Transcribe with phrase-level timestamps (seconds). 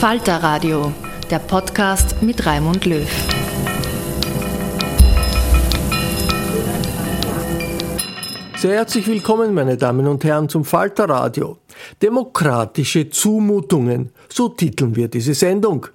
[0.00, 0.92] Falter Radio,
[1.30, 3.08] der Podcast mit Raimund Löw.
[8.58, 11.56] Sehr herzlich willkommen, meine Damen und Herren, zum Falter Radio.
[12.02, 15.86] Demokratische Zumutungen, so titeln wir diese Sendung.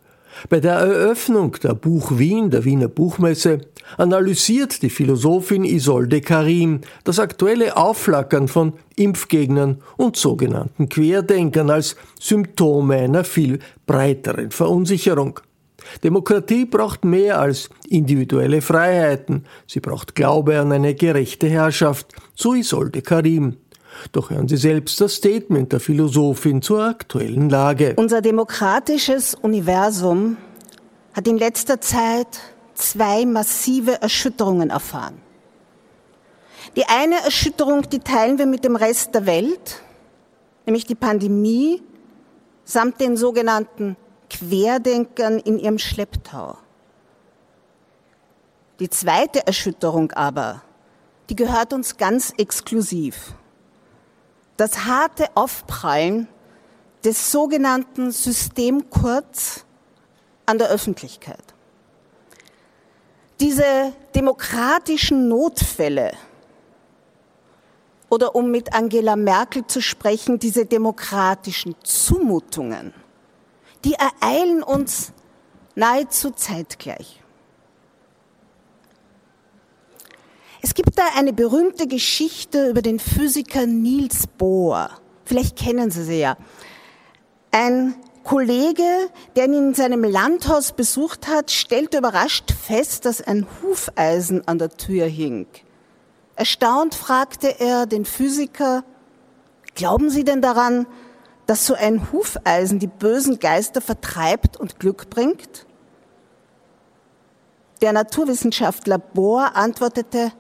[0.49, 3.61] Bei der Eröffnung der Buch Wien, der Wiener Buchmesse,
[3.97, 12.95] analysiert die Philosophin Isolde Karim das aktuelle Aufflackern von Impfgegnern und sogenannten Querdenkern als Symptome
[12.97, 15.39] einer viel breiteren Verunsicherung.
[16.03, 23.01] Demokratie braucht mehr als individuelle Freiheiten, sie braucht Glaube an eine gerechte Herrschaft, so Isolde
[23.01, 23.57] Karim.
[24.11, 27.93] Doch hören Sie selbst das Statement der Philosophin zur aktuellen Lage.
[27.97, 30.37] Unser demokratisches Universum
[31.13, 32.39] hat in letzter Zeit
[32.73, 35.21] zwei massive Erschütterungen erfahren.
[36.75, 39.81] Die eine Erschütterung, die teilen wir mit dem Rest der Welt,
[40.65, 41.81] nämlich die Pandemie
[42.63, 43.97] samt den sogenannten
[44.29, 46.57] Querdenkern in ihrem Schlepptau.
[48.79, 50.61] Die zweite Erschütterung aber,
[51.29, 53.33] die gehört uns ganz exklusiv
[54.61, 56.27] das harte Aufprallen
[57.03, 59.65] des sogenannten Systemkurz
[60.45, 61.55] an der Öffentlichkeit.
[63.39, 66.11] Diese demokratischen Notfälle
[68.07, 72.93] oder um mit Angela Merkel zu sprechen, diese demokratischen Zumutungen,
[73.83, 75.11] die ereilen uns
[75.73, 77.20] nahezu zeitgleich.
[80.63, 84.91] Es gibt da eine berühmte Geschichte über den Physiker Niels Bohr.
[85.25, 86.37] Vielleicht kennen Sie sie ja.
[87.51, 88.83] Ein Kollege,
[89.35, 94.69] der ihn in seinem Landhaus besucht hat, stellte überrascht fest, dass ein Hufeisen an der
[94.69, 95.47] Tür hing.
[96.35, 98.83] Erstaunt fragte er den Physiker,
[99.73, 100.85] glauben Sie denn daran,
[101.47, 105.65] dass so ein Hufeisen die bösen Geister vertreibt und Glück bringt?
[107.81, 110.31] Der Naturwissenschaftler Bohr antwortete,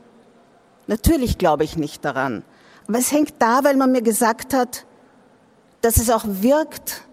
[0.87, 2.43] Natürlich glaube ich nicht daran.
[2.87, 4.85] Aber es hängt da, weil man mir gesagt hat,
[5.81, 7.03] dass es auch wirkt,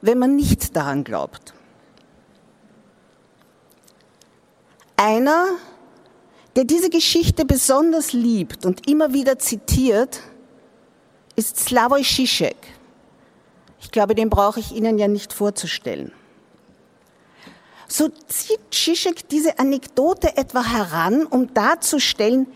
[0.00, 1.54] wenn man nicht daran glaubt.
[4.96, 5.46] Einer,
[6.56, 10.20] der diese Geschichte besonders liebt und immer wieder zitiert,
[11.36, 12.56] ist Slavoj Žižek.
[13.80, 16.12] Ich glaube, den brauche ich Ihnen ja nicht vorzustellen.
[17.88, 22.46] So zieht Žižek diese Anekdote etwa heran, um darzustellen,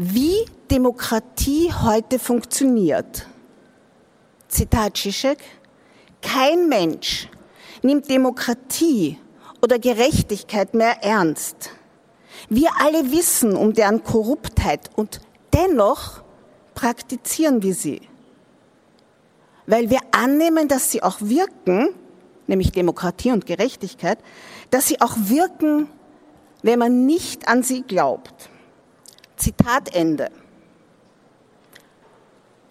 [0.00, 3.26] wie Demokratie heute funktioniert.
[4.46, 5.38] Zitat Zizek.
[6.22, 7.28] Kein Mensch
[7.82, 9.18] nimmt Demokratie
[9.60, 11.70] oder Gerechtigkeit mehr ernst.
[12.48, 15.20] Wir alle wissen um deren Korruptheit und
[15.52, 16.22] dennoch
[16.76, 18.00] praktizieren wir sie,
[19.66, 21.88] weil wir annehmen, dass sie auch wirken,
[22.46, 24.18] nämlich Demokratie und Gerechtigkeit,
[24.70, 25.88] dass sie auch wirken,
[26.62, 28.48] wenn man nicht an sie glaubt.
[29.38, 30.30] Zitat Ende.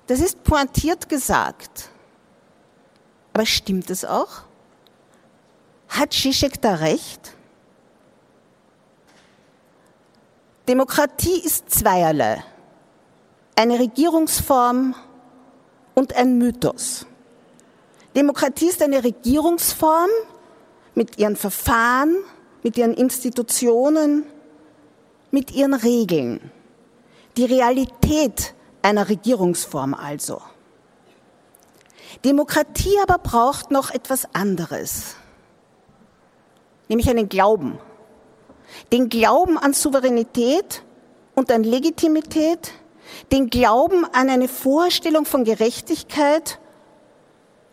[0.07, 1.89] Das ist pointiert gesagt.
[3.33, 4.43] Aber stimmt es auch?
[5.89, 7.33] Hat Zizek da recht?
[10.67, 12.43] Demokratie ist zweierlei.
[13.55, 14.95] Eine Regierungsform
[15.95, 17.05] und ein Mythos.
[18.15, 20.09] Demokratie ist eine Regierungsform
[20.95, 22.17] mit ihren Verfahren,
[22.63, 24.25] mit ihren Institutionen,
[25.31, 26.51] mit ihren Regeln.
[27.37, 30.41] Die Realität einer Regierungsform also.
[32.25, 35.15] Demokratie aber braucht noch etwas anderes,
[36.87, 37.77] nämlich einen Glauben.
[38.91, 40.83] Den Glauben an Souveränität
[41.35, 42.71] und an Legitimität,
[43.31, 46.59] den Glauben an eine Vorstellung von Gerechtigkeit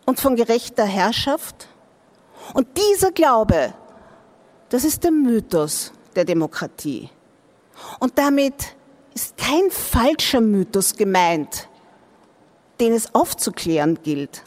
[0.04, 1.68] und von gerechter Herrschaft.
[2.52, 3.72] Und dieser Glaube,
[4.68, 7.08] das ist der Mythos der Demokratie.
[7.98, 8.76] Und damit
[9.14, 11.68] ist kein falscher Mythos gemeint,
[12.80, 14.42] den es aufzuklären gilt,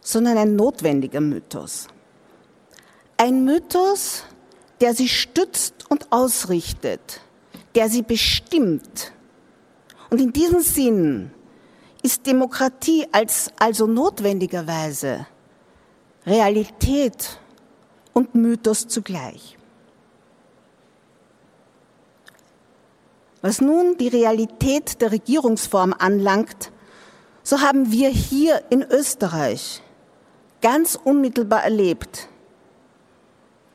[0.00, 1.88] sondern ein notwendiger Mythos.
[3.16, 4.24] Ein Mythos,
[4.80, 7.20] der sie stützt und ausrichtet,
[7.74, 9.12] der sie bestimmt.
[10.10, 11.30] Und in diesem Sinn
[12.02, 15.26] ist Demokratie als also notwendigerweise
[16.26, 17.40] Realität
[18.12, 19.55] und Mythos zugleich.
[23.46, 26.72] Was nun die Realität der Regierungsform anlangt,
[27.44, 29.84] so haben wir hier in Österreich
[30.60, 32.28] ganz unmittelbar erlebt,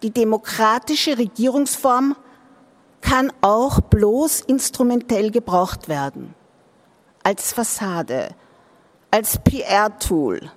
[0.03, 2.17] die demokratische Regierungsform
[2.99, 6.35] kann auch bloß instrumentell gebraucht werden,
[7.23, 8.35] als Fassade,
[9.09, 10.51] als PR-Tool,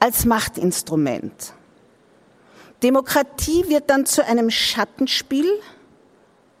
[0.00, 1.54] als Machtinstrument.
[2.82, 5.48] Demokratie wird dann zu einem Schattenspiel,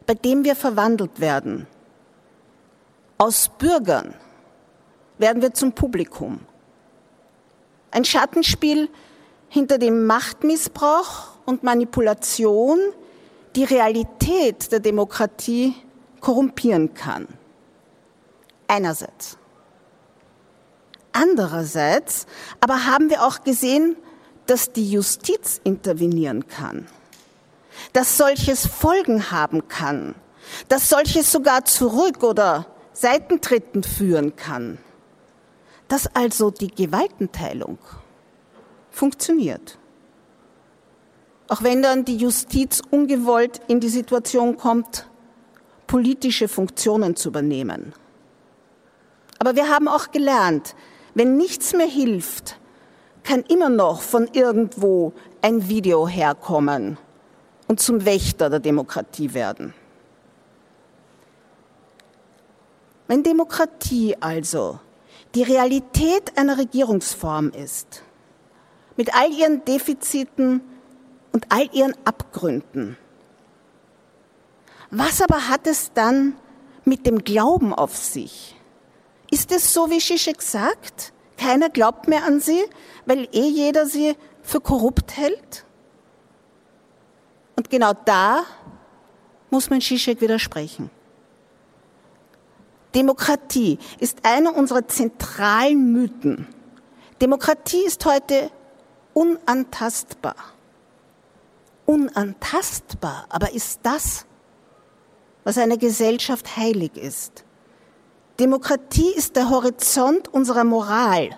[0.06, 1.66] bei dem wir verwandelt werden
[3.18, 4.14] aus Bürgern
[5.18, 6.40] werden wir zum Publikum.
[7.90, 8.88] Ein Schattenspiel,
[9.48, 12.78] hinter dem Machtmissbrauch und Manipulation
[13.56, 15.74] die Realität der Demokratie
[16.20, 17.26] korrumpieren kann.
[18.66, 19.38] Einerseits.
[21.12, 22.26] Andererseits
[22.60, 23.96] aber haben wir auch gesehen,
[24.46, 26.86] dass die Justiz intervenieren kann,
[27.92, 30.14] dass solches Folgen haben kann,
[30.68, 32.66] dass solches sogar zurück oder
[33.00, 34.78] Seitentritten führen kann,
[35.86, 37.78] dass also die Gewaltenteilung
[38.90, 39.78] funktioniert.
[41.46, 45.08] Auch wenn dann die Justiz ungewollt in die Situation kommt,
[45.86, 47.92] politische Funktionen zu übernehmen.
[49.38, 50.74] Aber wir haben auch gelernt,
[51.14, 52.58] wenn nichts mehr hilft,
[53.22, 56.98] kann immer noch von irgendwo ein Video herkommen
[57.68, 59.72] und zum Wächter der Demokratie werden.
[63.08, 64.78] Wenn Demokratie also
[65.34, 68.02] die Realität einer Regierungsform ist,
[68.96, 70.60] mit all ihren Defiziten
[71.32, 72.98] und all ihren Abgründen,
[74.90, 76.36] was aber hat es dann
[76.84, 78.54] mit dem Glauben auf sich?
[79.30, 81.12] Ist es so, wie Zizek sagt?
[81.36, 82.62] Keiner glaubt mehr an sie,
[83.06, 85.64] weil eh jeder sie für korrupt hält?
[87.56, 88.44] Und genau da
[89.50, 90.90] muss man Zizek widersprechen.
[92.94, 96.46] Demokratie ist einer unserer zentralen Mythen.
[97.20, 98.50] Demokratie ist heute
[99.12, 100.36] unantastbar.
[101.86, 104.24] Unantastbar, aber ist das,
[105.44, 107.44] was einer Gesellschaft heilig ist?
[108.38, 111.30] Demokratie ist der Horizont unserer Moral.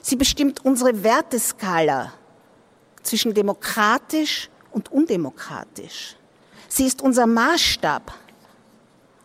[0.00, 2.12] Sie bestimmt unsere Werteskala
[3.02, 6.16] zwischen demokratisch und undemokratisch.
[6.68, 8.12] Sie ist unser Maßstab.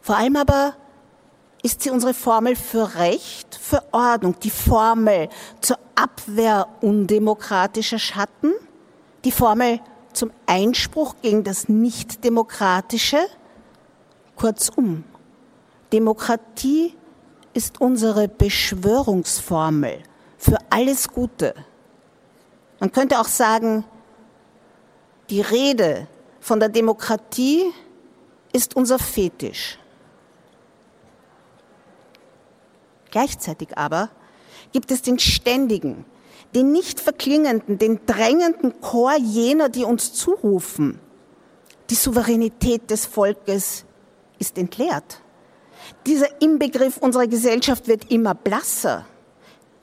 [0.01, 0.75] Vor allem aber
[1.63, 5.30] ist sie unsere Formel für Recht, für Ordnung, die Formel
[5.62, 8.53] zur Abwehr undemokratischer Schatten,
[9.24, 9.80] die Formel
[10.13, 13.20] zum Einspruch gegen das Nichtdemokratische.
[14.36, 15.03] Kurzum,
[15.94, 16.96] Demokratie
[17.53, 20.00] ist unsere Beschwörungsformel
[20.38, 21.53] für alles Gute.
[22.80, 23.84] Man könnte auch sagen,
[25.30, 26.08] die Rede
[26.39, 27.72] von der Demokratie
[28.51, 29.77] ist unser Fetisch.
[33.12, 34.10] Gleichzeitig aber
[34.72, 36.06] gibt es den ständigen,
[36.56, 41.00] den nicht verklingenden, den drängenden Chor jener, die uns zurufen.
[41.89, 43.86] Die Souveränität des Volkes
[44.39, 45.22] ist entleert.
[46.06, 49.06] Dieser Inbegriff unserer Gesellschaft wird immer blasser.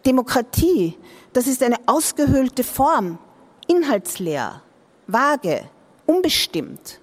[0.07, 0.97] Demokratie,
[1.33, 3.19] das ist eine ausgehöhlte Form,
[3.67, 4.63] inhaltsleer,
[5.07, 5.69] vage,
[6.07, 7.01] unbestimmt.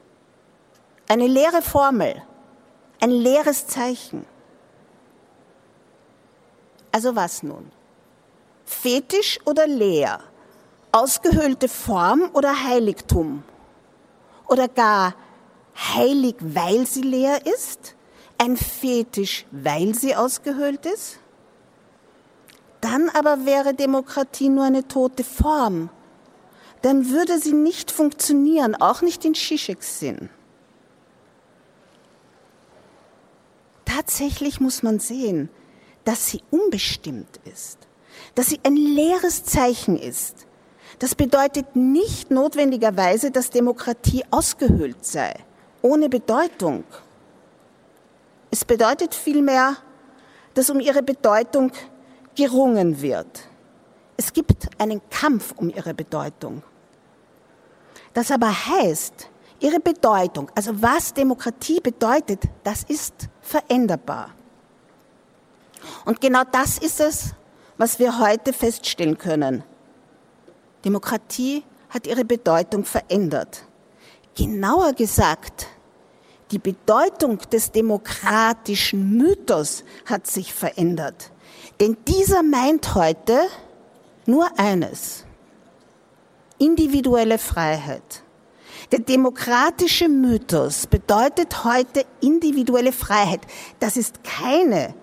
[1.08, 2.22] Eine leere Formel,
[3.00, 4.26] ein leeres Zeichen.
[6.96, 7.74] Also was nun?
[8.64, 10.22] Fetisch oder leer?
[10.94, 13.44] Ausgehöhlte Form oder Heiligtum?
[14.48, 15.14] Oder gar
[15.76, 17.96] heilig, weil sie leer ist?
[18.38, 21.20] Ein Fetisch, weil sie ausgehöhlt ist?
[22.80, 25.90] Dann aber wäre Demokratie nur eine tote Form.
[26.82, 30.30] Dann würde sie nicht funktionieren, auch nicht in Zizeks Sinn.
[33.84, 35.50] Tatsächlich muss man sehen,
[36.06, 37.80] dass sie unbestimmt ist,
[38.36, 40.48] dass sie ein leeres Zeichen ist.
[41.00, 45.34] Das bedeutet nicht notwendigerweise, dass Demokratie ausgehöhlt sei,
[45.82, 46.86] ohne Bedeutung.
[48.50, 49.76] Es bedeutet vielmehr,
[50.54, 51.72] dass um ihre Bedeutung
[52.36, 53.50] gerungen wird.
[54.16, 56.64] Es gibt einen Kampf um ihre Bedeutung.
[58.14, 64.30] Das aber heißt, ihre Bedeutung, also was Demokratie bedeutet, das ist veränderbar.
[66.06, 67.34] Und genau das ist es,
[67.78, 69.64] was wir heute feststellen können.
[70.84, 73.64] Demokratie hat ihre Bedeutung verändert.
[74.36, 75.68] Genauer gesagt,
[76.52, 81.32] die Bedeutung des demokratischen Mythos hat sich verändert.
[81.80, 83.40] Denn dieser meint heute
[84.26, 85.26] nur eines,
[86.58, 88.24] individuelle Freiheit.
[88.92, 93.42] Der demokratische Mythos bedeutet heute individuelle Freiheit.
[93.80, 94.94] Das ist keine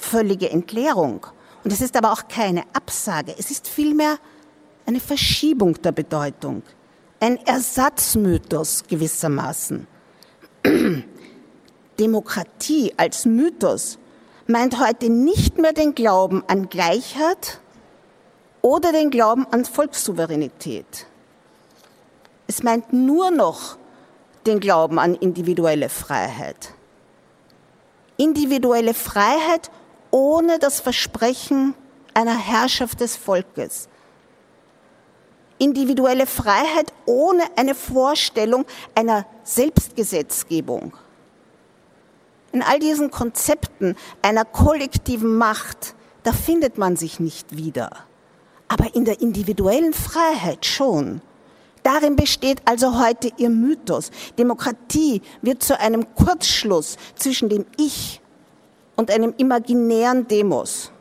[0.00, 1.26] völlige Entleerung
[1.62, 3.34] und es ist aber auch keine Absage.
[3.38, 4.18] Es ist vielmehr
[4.86, 6.62] eine Verschiebung der Bedeutung,
[7.20, 9.86] ein Ersatzmythos gewissermaßen.
[11.98, 13.98] Demokratie als Mythos
[14.46, 17.60] meint heute nicht mehr den Glauben an Gleichheit
[18.62, 21.06] oder den Glauben an Volkssouveränität.
[22.46, 23.76] Es meint nur noch
[24.46, 26.74] den Glauben an individuelle Freiheit.
[28.16, 29.70] Individuelle Freiheit
[30.10, 31.74] ohne das Versprechen
[32.14, 33.88] einer Herrschaft des Volkes.
[35.58, 38.64] Individuelle Freiheit ohne eine Vorstellung
[38.94, 40.94] einer Selbstgesetzgebung.
[42.52, 47.90] In all diesen Konzepten einer kollektiven Macht, da findet man sich nicht wieder.
[48.68, 51.20] Aber in der individuellen Freiheit schon.
[51.82, 54.10] Darin besteht also heute ihr Mythos.
[54.38, 58.19] Demokratie wird zu einem Kurzschluss zwischen dem Ich
[59.00, 60.92] und einem imaginären Demos.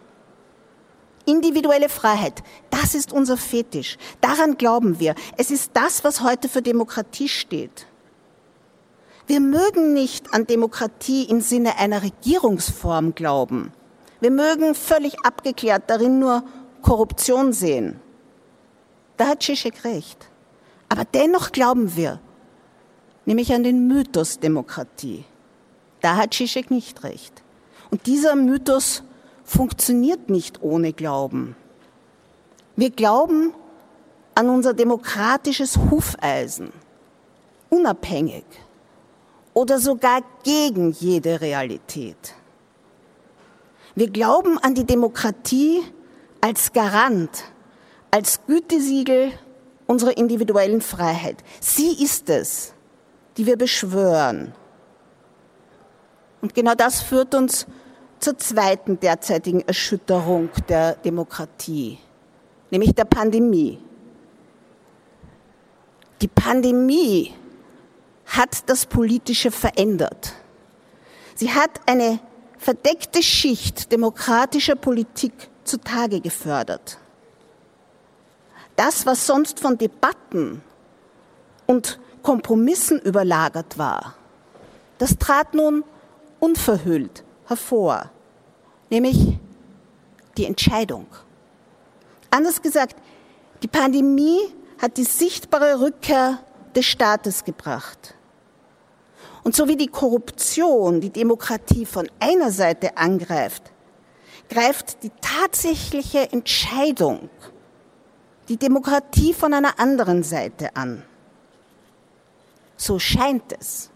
[1.25, 3.97] Individuelle Freiheit, das ist unser Fetisch.
[4.21, 5.15] Daran glauben wir.
[5.35, 7.87] Es ist das, was heute für Demokratie steht.
[9.27, 13.73] Wir mögen nicht an Demokratie im Sinne einer Regierungsform glauben.
[14.21, 16.43] Wir mögen völlig abgeklärt darin nur
[16.81, 17.99] Korruption sehen.
[19.17, 20.29] Da hat Zizek recht.
[20.87, 22.21] Aber dennoch glauben wir,
[23.25, 25.25] nämlich an den Mythos Demokratie.
[25.99, 27.43] Da hat Zizek nicht recht.
[27.91, 29.03] Und dieser Mythos
[29.43, 31.55] funktioniert nicht ohne Glauben.
[32.75, 33.53] Wir glauben
[34.35, 36.71] an unser demokratisches Hufeisen,
[37.69, 38.45] unabhängig
[39.53, 42.35] oder sogar gegen jede Realität.
[43.95, 45.81] Wir glauben an die Demokratie
[46.39, 47.43] als Garant,
[48.11, 49.31] als Gütesiegel
[49.87, 51.43] unserer individuellen Freiheit.
[51.59, 52.73] Sie ist es,
[53.35, 54.53] die wir beschwören.
[56.41, 57.67] Und genau das führt uns
[58.19, 61.97] zur zweiten derzeitigen Erschütterung der Demokratie,
[62.69, 63.79] nämlich der Pandemie.
[66.21, 67.33] Die Pandemie
[68.25, 70.33] hat das Politische verändert.
[71.35, 72.19] Sie hat eine
[72.57, 75.31] verdeckte Schicht demokratischer Politik
[75.63, 76.97] zutage gefördert.
[78.75, 80.61] Das, was sonst von Debatten
[81.65, 84.15] und Kompromissen überlagert war,
[84.97, 85.85] das trat nun
[86.39, 88.09] unverhüllt hervor,
[88.89, 89.37] nämlich
[90.37, 91.07] die Entscheidung.
[92.29, 92.95] Anders gesagt,
[93.61, 94.39] die Pandemie
[94.81, 96.39] hat die sichtbare Rückkehr
[96.75, 98.15] des Staates gebracht.
[99.43, 103.63] Und so wie die Korruption die Demokratie von einer Seite angreift,
[104.49, 107.29] greift die tatsächliche Entscheidung
[108.47, 111.03] die Demokratie von einer anderen Seite an.
[112.77, 113.91] So scheint es.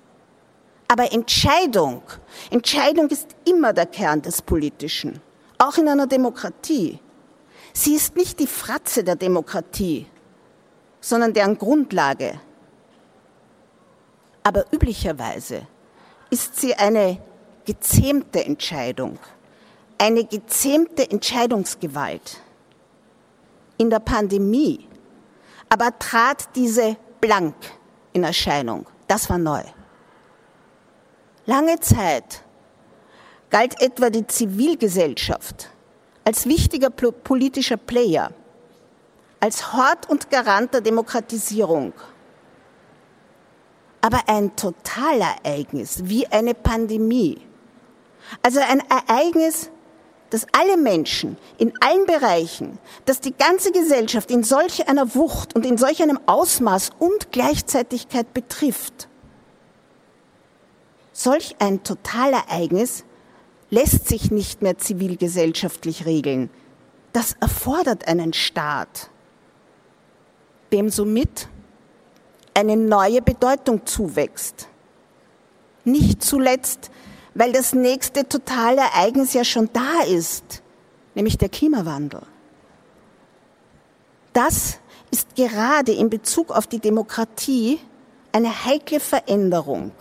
[0.87, 2.03] Aber Entscheidung,
[2.51, 5.21] Entscheidung ist immer der Kern des Politischen,
[5.57, 6.99] auch in einer Demokratie.
[7.73, 10.05] Sie ist nicht die Fratze der Demokratie,
[11.01, 12.39] sondern deren Grundlage.
[14.43, 15.65] Aber üblicherweise
[16.29, 17.17] ist sie eine
[17.65, 19.17] gezähmte Entscheidung,
[19.97, 22.41] eine gezähmte Entscheidungsgewalt.
[23.77, 24.87] In der Pandemie
[25.73, 27.55] aber trat diese blank
[28.11, 28.85] in Erscheinung.
[29.07, 29.63] Das war neu.
[31.45, 32.41] Lange Zeit
[33.49, 35.69] galt etwa die Zivilgesellschaft
[36.23, 38.31] als wichtiger politischer Player,
[39.41, 41.91] als Hort und Garant der Demokratisierung.
[43.99, 47.41] Aber ein Totalereignis wie eine Pandemie,
[48.41, 49.69] also ein Ereignis,
[50.29, 55.65] das alle Menschen in allen Bereichen, dass die ganze Gesellschaft in solch einer Wucht und
[55.65, 59.09] in solch einem Ausmaß und Gleichzeitigkeit betrifft.
[61.13, 63.05] Solch ein Totalereignis
[63.69, 66.49] lässt sich nicht mehr zivilgesellschaftlich regeln.
[67.13, 69.11] Das erfordert einen Staat,
[70.71, 71.47] dem somit
[72.55, 74.67] eine neue Bedeutung zuwächst.
[75.85, 76.89] Nicht zuletzt,
[77.35, 80.63] weil das nächste totale Ereignis ja schon da ist,
[81.13, 82.21] nämlich der Klimawandel.
[84.33, 84.79] Das
[85.11, 87.79] ist gerade in Bezug auf die Demokratie
[88.31, 89.91] eine heikle Veränderung.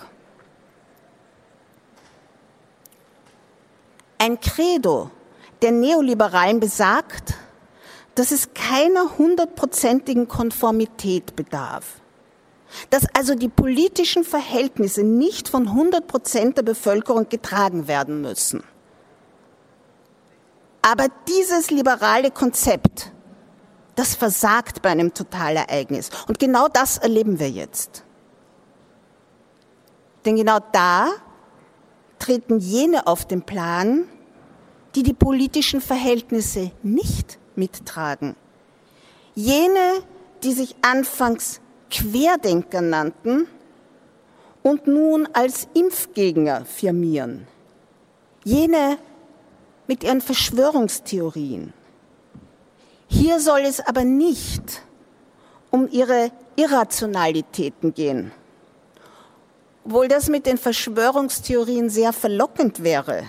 [4.22, 5.10] Ein Credo
[5.62, 7.34] der Neoliberalen besagt,
[8.14, 12.00] dass es keiner hundertprozentigen Konformität bedarf.
[12.90, 18.62] Dass also die politischen Verhältnisse nicht von 100 Prozent der Bevölkerung getragen werden müssen.
[20.82, 23.10] Aber dieses liberale Konzept,
[23.96, 26.10] das versagt bei einem Totalereignis.
[26.28, 28.04] Und genau das erleben wir jetzt.
[30.24, 31.08] Denn genau da
[32.22, 34.04] treten jene auf den Plan,
[34.94, 38.36] die die politischen Verhältnisse nicht mittragen.
[39.34, 40.04] Jene,
[40.44, 41.60] die sich anfangs
[41.90, 43.48] Querdenker nannten
[44.62, 47.48] und nun als Impfgegner firmieren.
[48.44, 48.98] Jene
[49.88, 51.72] mit ihren Verschwörungstheorien.
[53.08, 54.82] Hier soll es aber nicht
[55.70, 58.30] um ihre Irrationalitäten gehen
[59.84, 63.24] obwohl das mit den Verschwörungstheorien sehr verlockend wäre,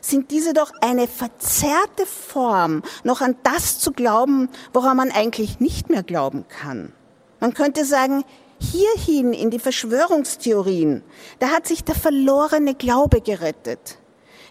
[0.00, 5.90] sind diese doch eine verzerrte Form, noch an das zu glauben, woran man eigentlich nicht
[5.90, 6.92] mehr glauben kann.
[7.40, 8.24] Man könnte sagen,
[8.60, 11.02] hierhin in die Verschwörungstheorien,
[11.38, 13.98] da hat sich der verlorene Glaube gerettet.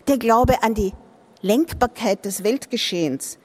[0.08, 0.93] Der Glaube an die
[1.41, 3.39] Lenkbarkeit des Weltgeschehens,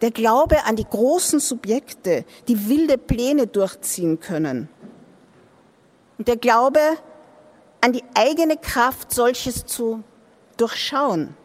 [0.00, 4.68] der Glaube an die großen Subjekte, die wilde Pläne durchziehen können.
[6.18, 6.80] Und der Glaube
[7.82, 10.02] an die eigene Kraft, solches zu
[10.56, 11.36] durchschauen.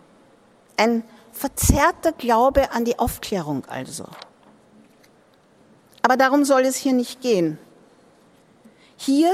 [0.77, 4.05] Ein verzerrter Glaube an die Aufklärung also.
[6.03, 7.57] Aber darum soll es hier nicht gehen.
[8.95, 9.31] Hier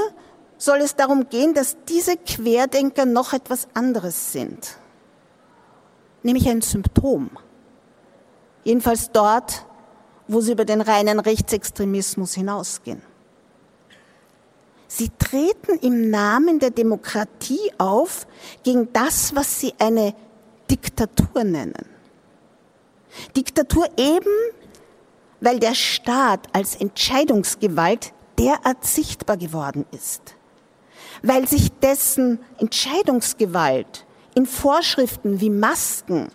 [0.57, 4.77] soll es darum gehen, dass diese Querdenker noch etwas anderes sind,
[6.23, 7.29] nämlich ein Symptom.
[8.63, 9.65] Jedenfalls dort,
[10.27, 13.01] wo sie über den reinen Rechtsextremismus hinausgehen.
[14.95, 18.27] Sie treten im Namen der Demokratie auf
[18.61, 20.13] gegen das, was sie eine
[20.69, 21.87] Diktatur nennen.
[23.35, 24.29] Diktatur eben,
[25.41, 30.35] weil der Staat als Entscheidungsgewalt derart sichtbar geworden ist,
[31.23, 36.27] weil sich dessen Entscheidungsgewalt in Vorschriften wie Masken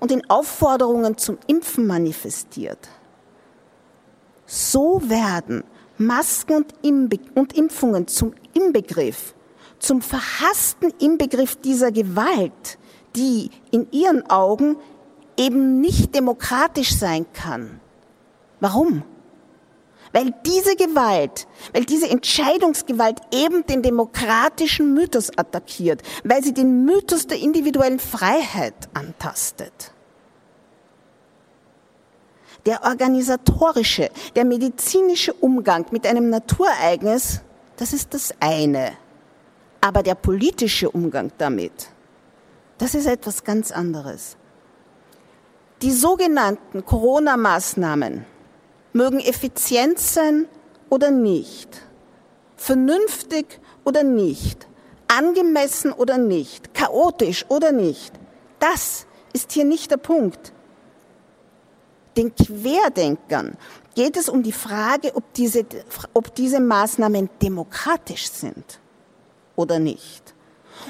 [0.00, 2.88] und in Aufforderungen zum Impfen manifestiert.
[4.46, 5.62] So werden
[5.98, 6.64] Masken
[7.34, 9.34] und, Impfungen zum Inbegriff,
[9.78, 12.78] zum verhassten Inbegriff dieser Gewalt,
[13.16, 14.76] die in ihren Augen
[15.36, 17.80] eben nicht demokratisch sein kann.
[18.60, 19.02] Warum?
[20.12, 27.26] Weil diese Gewalt, weil diese Entscheidungsgewalt eben den demokratischen Mythos attackiert, weil sie den Mythos
[27.26, 29.92] der individuellen Freiheit antastet
[32.68, 37.40] der organisatorische, der medizinische Umgang mit einem Naturereignis,
[37.78, 38.92] das ist das eine.
[39.80, 41.88] Aber der politische Umgang damit,
[42.76, 44.36] das ist etwas ganz anderes.
[45.80, 48.26] Die sogenannten Corona-Maßnahmen
[48.92, 50.46] mögen effizient sein
[50.90, 51.70] oder nicht,
[52.58, 54.68] vernünftig oder nicht,
[55.06, 58.12] angemessen oder nicht, chaotisch oder nicht.
[58.58, 60.52] Das ist hier nicht der Punkt.
[62.18, 63.56] Den Querdenkern
[63.94, 65.64] geht es um die Frage, ob diese,
[66.14, 68.80] ob diese Maßnahmen demokratisch sind
[69.56, 70.34] oder nicht.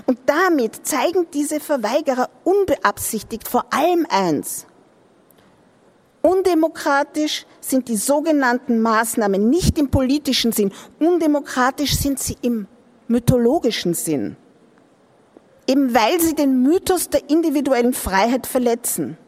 [0.07, 4.67] Und damit zeigen diese Verweigerer unbeabsichtigt vor allem eins.
[6.23, 12.67] Undemokratisch sind die sogenannten Maßnahmen nicht im politischen Sinn, undemokratisch sind sie im
[13.07, 14.37] mythologischen Sinn.
[15.69, 19.19] eben weil sie den Mythos der individuellen Freiheit verletzen.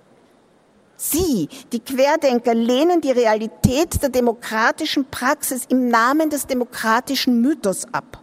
[1.03, 8.23] Sie, die Querdenker, lehnen die Realität der demokratischen Praxis im Namen des demokratischen Mythos ab.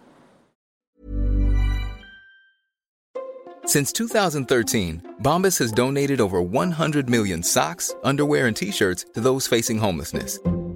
[3.65, 9.79] Since 2013, Bombas has donated over 100 million socks, underwear and t-shirts to those facing
[9.79, 10.39] homelessness.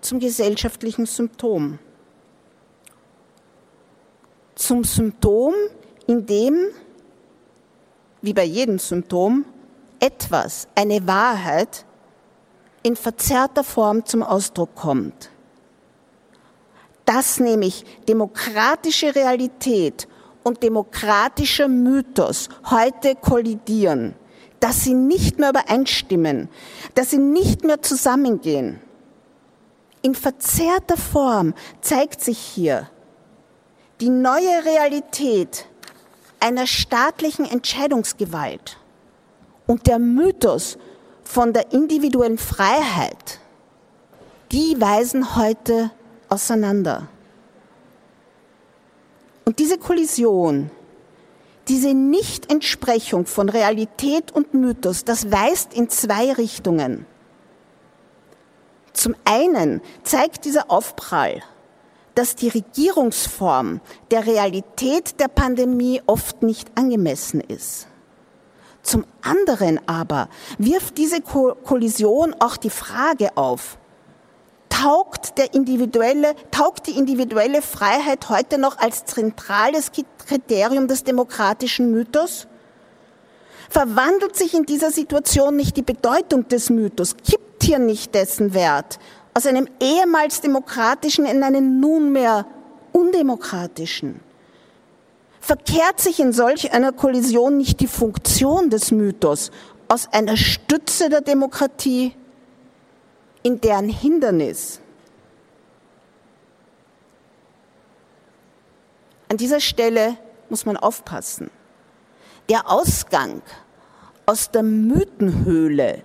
[0.00, 1.78] zum gesellschaftlichen Symptom.
[4.54, 5.54] Zum Symptom,
[6.06, 6.66] in dem,
[8.22, 9.44] wie bei jedem Symptom,
[10.00, 11.84] etwas, eine Wahrheit
[12.82, 15.30] in verzerrter Form zum Ausdruck kommt.
[17.04, 20.08] Dass nämlich demokratische Realität
[20.42, 24.14] und demokratischer Mythos heute kollidieren,
[24.60, 26.48] dass sie nicht mehr übereinstimmen,
[26.94, 28.80] dass sie nicht mehr zusammengehen.
[30.02, 32.88] In verzerrter Form zeigt sich hier
[34.00, 35.66] die neue Realität
[36.40, 38.78] einer staatlichen Entscheidungsgewalt
[39.66, 40.78] und der Mythos
[41.22, 43.40] von der individuellen Freiheit,
[44.52, 45.90] die weisen heute
[46.30, 47.08] auseinander.
[49.44, 50.70] Und diese Kollision,
[51.68, 57.04] diese Nichtentsprechung von Realität und Mythos, das weist in zwei Richtungen.
[59.00, 61.42] Zum einen zeigt dieser Aufprall,
[62.14, 67.86] dass die Regierungsform der Realität der Pandemie oft nicht angemessen ist.
[68.82, 73.78] Zum anderen aber wirft diese Kollision auch die Frage auf,
[74.68, 79.92] taugt, der individuelle, taugt die individuelle Freiheit heute noch als zentrales
[80.26, 82.48] Kriterium des demokratischen Mythos?
[83.70, 87.16] Verwandelt sich in dieser Situation nicht die Bedeutung des Mythos?
[87.70, 88.98] Hier nicht dessen Wert,
[89.32, 92.44] aus einem ehemals demokratischen in einen nunmehr
[92.90, 94.18] undemokratischen.
[95.40, 99.52] Verkehrt sich in solch einer Kollision nicht die Funktion des Mythos
[99.86, 102.16] aus einer Stütze der Demokratie
[103.44, 104.80] in deren Hindernis?
[109.28, 110.16] An dieser Stelle
[110.48, 111.52] muss man aufpassen.
[112.48, 113.42] Der Ausgang
[114.26, 116.02] aus der Mythenhöhle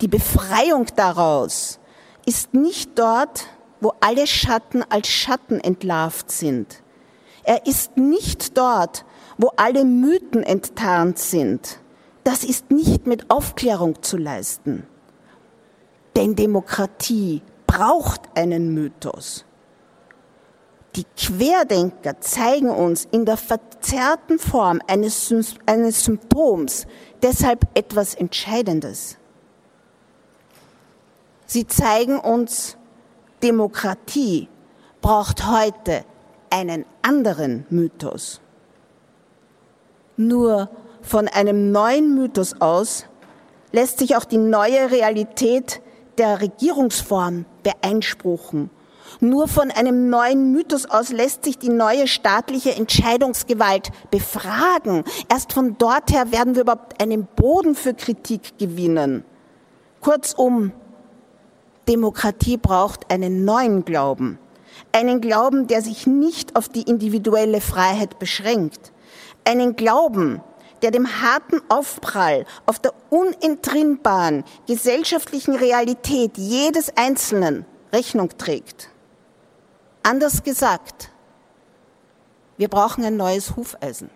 [0.00, 1.78] die Befreiung daraus
[2.26, 3.46] ist nicht dort,
[3.80, 6.82] wo alle Schatten als Schatten entlarvt sind.
[7.44, 9.04] Er ist nicht dort,
[9.38, 11.80] wo alle Mythen enttarnt sind.
[12.24, 14.86] Das ist nicht mit Aufklärung zu leisten.
[16.16, 19.44] Denn Demokratie braucht einen Mythos.
[20.96, 25.32] Die Querdenker zeigen uns in der verzerrten Form eines,
[25.64, 26.86] eines Symptoms
[27.22, 29.16] deshalb etwas Entscheidendes.
[31.50, 32.76] Sie zeigen uns,
[33.42, 34.48] Demokratie
[35.00, 36.04] braucht heute
[36.50, 38.42] einen anderen Mythos.
[40.18, 40.68] Nur
[41.00, 43.06] von einem neuen Mythos aus
[43.72, 45.80] lässt sich auch die neue Realität
[46.18, 48.68] der Regierungsform beeinspruchen.
[49.20, 55.02] Nur von einem neuen Mythos aus lässt sich die neue staatliche Entscheidungsgewalt befragen.
[55.30, 59.24] Erst von dort her werden wir überhaupt einen Boden für Kritik gewinnen.
[60.02, 60.72] Kurzum,
[61.88, 64.38] Demokratie braucht einen neuen Glauben.
[64.92, 68.92] Einen Glauben, der sich nicht auf die individuelle Freiheit beschränkt.
[69.44, 70.42] Einen Glauben,
[70.82, 78.90] der dem harten Aufprall auf der unentrinnbaren gesellschaftlichen Realität jedes Einzelnen Rechnung trägt.
[80.02, 81.10] Anders gesagt,
[82.58, 84.10] wir brauchen ein neues Hufeisen.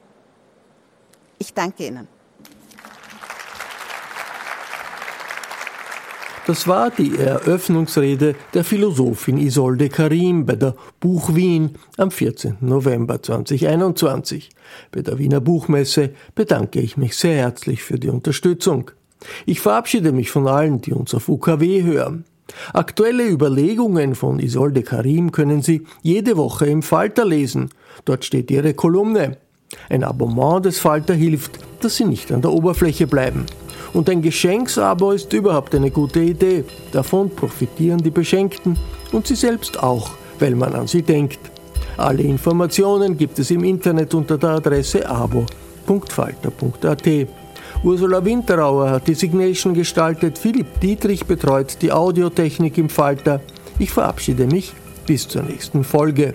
[1.38, 2.08] Ich danke Ihnen.
[6.44, 12.56] Das war die Eröffnungsrede der Philosophin Isolde Karim bei der Buch Wien am 14.
[12.60, 14.50] November 2021.
[14.90, 18.90] Bei der Wiener Buchmesse bedanke ich mich sehr herzlich für die Unterstützung.
[19.46, 22.24] Ich verabschiede mich von allen, die uns auf UKW hören.
[22.72, 27.70] Aktuelle Überlegungen von Isolde Karim können Sie jede Woche im Falter lesen.
[28.04, 29.36] Dort steht ihre Kolumne.
[29.88, 33.46] Ein Abonnement des Falter hilft, dass Sie nicht an der Oberfläche bleiben.
[33.92, 36.64] Und ein Geschenksabo ist überhaupt eine gute Idee.
[36.92, 38.78] Davon profitieren die Beschenkten
[39.12, 41.40] und sie selbst auch, weil man an sie denkt.
[41.96, 47.08] Alle Informationen gibt es im Internet unter der Adresse abo.falter.at.
[47.84, 53.40] Ursula Winterauer hat die Signation gestaltet, Philipp Dietrich betreut die Audiotechnik im Falter.
[53.78, 54.72] Ich verabschiede mich
[55.06, 56.34] bis zur nächsten Folge.